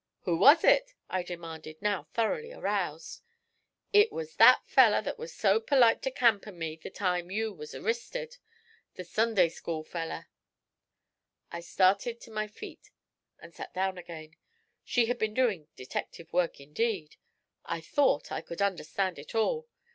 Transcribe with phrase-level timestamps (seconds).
[0.21, 3.21] 'Who was it?' I demanded, now thoroughly aroused.
[3.93, 7.53] 'It was that feller that was so perlite to Camp and me the time you
[7.53, 8.39] was arristed;
[8.95, 10.27] the Sunday school feller.'
[11.51, 12.89] I started to my feet,
[13.37, 14.37] and sat down again.
[14.83, 17.17] She had been doing detective work indeed!
[17.65, 19.67] I thought I could understand it all.